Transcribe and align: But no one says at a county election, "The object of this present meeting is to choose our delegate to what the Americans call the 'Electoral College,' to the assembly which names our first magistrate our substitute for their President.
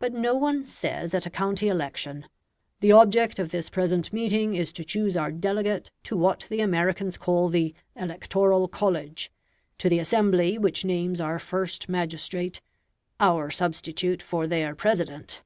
But 0.00 0.12
no 0.12 0.34
one 0.34 0.66
says 0.66 1.14
at 1.14 1.26
a 1.26 1.30
county 1.30 1.68
election, 1.68 2.26
"The 2.80 2.90
object 2.90 3.38
of 3.38 3.50
this 3.50 3.70
present 3.70 4.12
meeting 4.12 4.54
is 4.54 4.72
to 4.72 4.84
choose 4.84 5.16
our 5.16 5.30
delegate 5.30 5.92
to 6.10 6.16
what 6.16 6.44
the 6.48 6.60
Americans 6.60 7.16
call 7.16 7.48
the 7.48 7.72
'Electoral 7.94 8.66
College,' 8.66 9.30
to 9.78 9.88
the 9.88 10.00
assembly 10.00 10.58
which 10.58 10.84
names 10.84 11.20
our 11.20 11.38
first 11.38 11.88
magistrate 11.88 12.62
our 13.20 13.48
substitute 13.48 14.22
for 14.22 14.48
their 14.48 14.74
President. 14.74 15.44